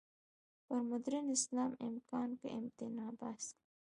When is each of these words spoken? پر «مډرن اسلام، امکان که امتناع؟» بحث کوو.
پر 0.65 0.79
«مډرن 0.89 1.25
اسلام، 1.35 1.71
امکان 1.89 2.29
که 2.41 2.47
امتناع؟» 2.59 3.11
بحث 3.21 3.45
کوو. 3.55 3.69